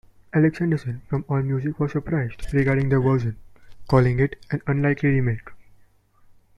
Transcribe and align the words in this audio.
Alex 0.33 0.57
Henderson 0.61 1.03
from 1.07 1.21
AllMusic 1.29 1.77
was 1.77 1.91
surprised 1.91 2.51
regarding 2.55 2.89
their 2.89 2.99
version, 2.99 3.37
calling 3.87 4.19
it 4.19 4.43
an 4.49 4.59
"unlikely 4.65 5.09
remake". 5.09 5.47